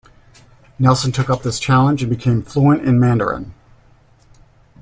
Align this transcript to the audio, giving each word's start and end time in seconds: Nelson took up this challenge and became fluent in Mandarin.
Nelson 0.79 1.11
took 1.11 1.29
up 1.29 1.43
this 1.43 1.59
challenge 1.59 2.01
and 2.01 2.09
became 2.09 2.41
fluent 2.41 2.81
in 2.87 2.99
Mandarin. 2.99 3.53